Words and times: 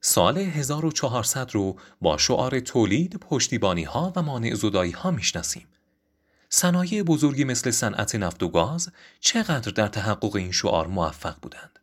سال 0.00 0.38
1400 0.38 1.54
رو 1.54 1.76
با 2.00 2.18
شعار 2.18 2.60
تولید 2.60 3.16
پشتیبانی 3.16 3.84
ها 3.84 4.12
و 4.16 4.22
مانع 4.22 4.54
زدایی 4.54 4.92
ها 4.92 5.10
می‌شناسیم. 5.10 5.68
صنایع 6.50 7.02
بزرگی 7.02 7.44
مثل 7.44 7.70
صنعت 7.70 8.14
نفت 8.14 8.42
و 8.42 8.48
گاز 8.48 8.88
چقدر 9.20 9.70
در 9.70 9.88
تحقق 9.88 10.36
این 10.36 10.52
شعار 10.52 10.86
موفق 10.86 11.36
بودند. 11.42 11.78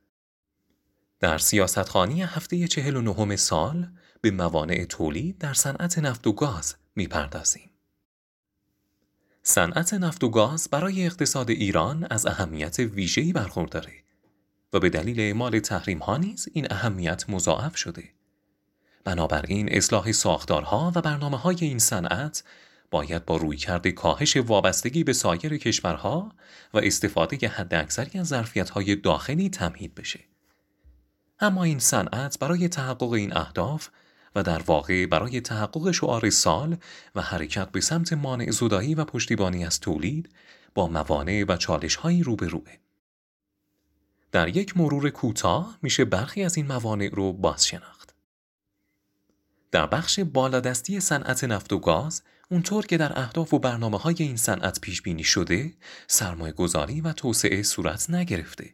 در 1.20 1.38
سیاستخانی 1.38 2.24
هفته 2.24 2.68
49 2.68 3.36
سال 3.36 3.88
به 4.22 4.32
موانع 4.32 4.86
تولید 4.86 5.38
در 5.38 5.54
صنعت 5.54 6.00
نفت 6.00 6.28
و 6.28 6.32
گاز 6.32 6.76
می‌پردازیم. 6.96 7.70
صنعت 9.44 9.94
نفت 9.94 10.24
و 10.24 10.30
گاز 10.30 10.68
برای 10.72 11.06
اقتصاد 11.06 11.50
ایران 11.50 12.08
از 12.10 12.26
اهمیت 12.26 12.80
ویژه‌ای 12.80 13.34
برخورداره 13.34 14.05
و 14.76 14.80
به 14.80 14.90
دلیل 14.90 15.20
اعمال 15.20 15.60
تحریم 15.60 16.00
ها 16.00 16.18
نیز 16.18 16.48
این 16.54 16.68
اهمیت 16.70 17.30
مضاعف 17.30 17.76
شده. 17.76 18.04
بنابراین 19.04 19.70
اصلاح 19.72 20.12
ساختارها 20.12 20.92
و 20.96 21.02
برنامه 21.02 21.38
های 21.38 21.58
این 21.62 21.80
صنعت 21.80 22.44
باید 22.92 23.26
با 23.26 23.38
رویکرد 23.38 23.88
کاهش 23.88 24.38
وابستگی 24.38 25.04
به 25.04 25.14
سایر 25.14 25.58
کشورها 25.58 26.32
و 26.74 26.78
استفاده 26.78 27.48
حداکثری 27.48 28.20
از 28.20 28.28
ظرفیت‌های 28.28 28.96
داخلی 28.96 29.50
تمهید 29.50 29.96
بشه. 29.96 30.20
اما 31.40 31.64
این 31.64 31.80
صنعت 31.80 32.40
برای 32.40 32.68
تحقق 32.68 33.12
این 33.12 33.38
اهداف 33.38 33.90
و 34.36 34.44
در 34.44 34.62
واقع 34.62 35.06
برای 35.06 35.42
تحقق 35.42 35.92
شعار 35.92 36.30
سال 36.30 36.78
و 37.16 37.22
حرکت 37.22 37.72
به 37.72 37.82
سمت 37.82 38.14
مانع 38.14 38.52
زدایی 38.52 38.96
و 38.96 39.06
پشتیبانی 39.06 39.66
از 39.66 39.80
تولید 39.80 40.30
با 40.74 40.88
موانع 40.88 41.46
و 41.48 41.58
چالش‌هایی 41.58 42.24
روبروه. 42.24 42.85
در 44.36 44.58
یک 44.58 44.78
مرور 44.78 45.10
کوتاه 45.10 45.78
میشه 45.82 46.06
برخی 46.06 46.44
از 46.44 46.58
این 46.58 46.68
موانع 46.68 47.10
رو 47.14 47.34
باز 47.34 47.68
شناخت. 47.68 48.16
در 49.72 49.88
بخش 49.88 50.20
بالادستی 50.20 51.00
صنعت 51.00 51.44
نفت 51.44 51.74
و 51.74 51.80
گاز 51.80 52.22
اونطور 52.52 52.86
که 52.86 52.98
در 52.98 53.20
اهداف 53.20 53.54
و 53.54 53.60
برنامه 53.60 53.98
های 53.98 54.16
این 54.20 54.38
صنعت 54.38 54.82
پیش 54.82 55.02
بینی 55.02 55.24
شده 55.24 55.74
سرمایه 56.08 56.54
گذاری 56.54 57.02
و 57.02 57.14
توسعه 57.14 57.64
صورت 57.64 58.10
نگرفته 58.10 58.74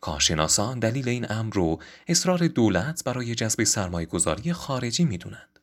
کارشناسان 0.00 0.78
دلیل 0.78 1.08
این 1.08 1.26
امر 1.32 1.54
رو 1.54 1.82
اصرار 2.08 2.38
دولت 2.38 3.04
برای 3.04 3.34
جذب 3.34 3.64
سرمایه 3.64 4.06
گذاری 4.06 4.52
خارجی 4.52 5.04
می‌دونند. 5.04 5.58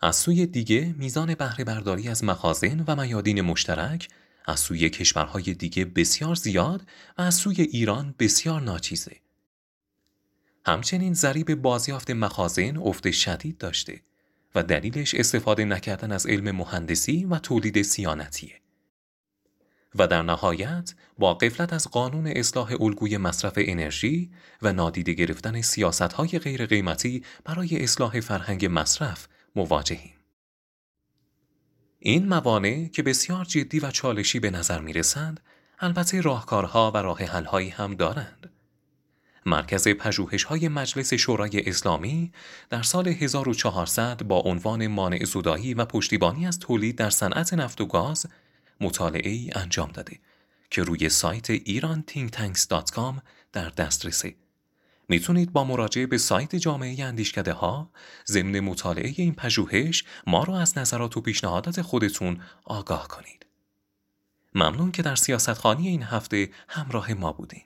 از 0.00 0.16
سوی 0.16 0.46
دیگه 0.46 0.94
میزان 0.98 1.34
بهره 1.34 1.64
برداری 1.64 2.08
از 2.08 2.24
مخازن 2.24 2.84
و 2.86 2.96
میادین 2.96 3.40
مشترک 3.40 4.08
از 4.46 4.60
سوی 4.60 4.90
کشورهای 4.90 5.54
دیگه 5.54 5.84
بسیار 5.84 6.34
زیاد 6.34 6.82
و 7.18 7.22
از 7.22 7.34
سوی 7.34 7.62
ایران 7.62 8.14
بسیار 8.18 8.60
ناچیزه. 8.60 9.16
همچنین 10.66 11.14
ضریب 11.14 11.54
بازیافت 11.54 12.10
مخازن 12.10 12.76
افت 12.76 13.10
شدید 13.10 13.58
داشته 13.58 14.00
و 14.54 14.62
دلیلش 14.62 15.14
استفاده 15.14 15.64
نکردن 15.64 16.12
از 16.12 16.26
علم 16.26 16.56
مهندسی 16.56 17.24
و 17.24 17.38
تولید 17.38 17.82
سیانتیه. 17.82 18.60
و 19.98 20.06
در 20.06 20.22
نهایت 20.22 20.94
با 21.18 21.34
قفلت 21.34 21.72
از 21.72 21.88
قانون 21.90 22.26
اصلاح 22.26 22.76
الگوی 22.80 23.16
مصرف 23.16 23.52
انرژی 23.56 24.30
و 24.62 24.72
نادیده 24.72 25.12
گرفتن 25.12 25.60
سیاستهای 25.60 26.38
غیر 26.38 26.66
قیمتی 26.66 27.24
برای 27.44 27.82
اصلاح 27.82 28.20
فرهنگ 28.20 28.68
مصرف 28.70 29.28
مواجهیم. 29.56 30.15
این 32.06 32.28
موانع 32.28 32.88
که 32.88 33.02
بسیار 33.02 33.44
جدی 33.44 33.80
و 33.80 33.90
چالشی 33.90 34.40
به 34.40 34.50
نظر 34.50 34.80
می 34.80 34.92
رسند، 34.92 35.40
البته 35.78 36.20
راهکارها 36.20 36.90
و 36.94 36.96
راه 36.96 37.22
حلهایی 37.22 37.68
هم 37.68 37.94
دارند. 37.94 38.50
مرکز 39.46 39.88
پژوهش 39.88 40.44
های 40.44 40.68
مجلس 40.68 41.14
شورای 41.14 41.68
اسلامی 41.68 42.32
در 42.70 42.82
سال 42.82 43.08
1400 43.08 44.22
با 44.22 44.40
عنوان 44.40 44.86
مانع 44.86 45.24
زودایی 45.24 45.74
و 45.74 45.84
پشتیبانی 45.84 46.46
از 46.46 46.58
تولید 46.58 46.96
در 46.96 47.10
صنعت 47.10 47.54
نفت 47.54 47.80
و 47.80 47.86
گاز 47.86 48.26
مطالعه 48.80 49.30
ای 49.30 49.50
انجام 49.54 49.90
داده 49.90 50.18
که 50.70 50.82
روی 50.82 51.08
سایت 51.08 51.50
ایران 51.50 52.04
در 53.52 53.68
دسترسه. 53.68 54.34
می‌تونید 55.08 55.52
با 55.52 55.64
مراجعه 55.64 56.06
به 56.06 56.18
سایت 56.18 56.56
جامعه 56.56 57.04
اندیشکده 57.04 57.52
ها 57.52 57.90
ضمن 58.26 58.60
مطالعه 58.60 59.14
این 59.16 59.34
پژوهش 59.34 60.04
ما 60.26 60.44
رو 60.44 60.54
از 60.54 60.78
نظرات 60.78 61.16
و 61.16 61.20
پیشنهادات 61.20 61.82
خودتون 61.82 62.40
آگاه 62.64 63.08
کنید. 63.08 63.46
ممنون 64.54 64.92
که 64.92 65.02
در 65.02 65.14
سیاستخانی 65.14 65.88
این 65.88 66.02
هفته 66.02 66.50
همراه 66.68 67.14
ما 67.14 67.32
بودین. 67.32 67.62